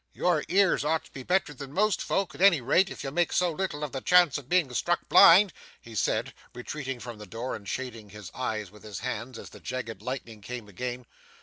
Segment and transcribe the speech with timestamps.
[0.15, 3.31] 'Your ears ought to be better than other folks' at any rate, if you make
[3.31, 7.55] so little of the chance of being struck blind,' he said, retreating from the door
[7.55, 11.05] and shading his eyes with his hands as the jagged lightning came again.